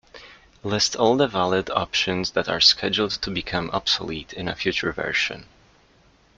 List 0.63 0.95
all 0.95 1.15
the 1.15 1.27
valid 1.27 1.69
options 1.69 2.31
that 2.31 2.49
are 2.49 2.59
scheduled 2.59 3.11
to 3.11 3.29
become 3.29 3.69
obsolete 3.69 4.33
in 4.33 4.47
a 4.47 4.55
future 4.55 4.91
version. 4.91 5.45